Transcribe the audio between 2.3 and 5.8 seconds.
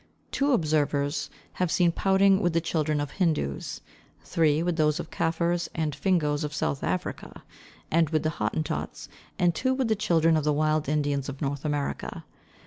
with the children of Hindoos; three, with those of the Kafirs